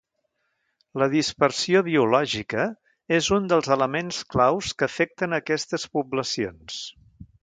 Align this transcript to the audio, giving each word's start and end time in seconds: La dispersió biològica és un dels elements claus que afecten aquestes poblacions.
La 1.01 1.07
dispersió 1.09 1.83
biològica 1.89 2.65
és 3.17 3.29
un 3.37 3.45
dels 3.51 3.69
elements 3.75 4.23
claus 4.37 4.71
que 4.79 4.87
afecten 4.91 5.37
aquestes 5.43 5.87
poblacions. 5.99 6.81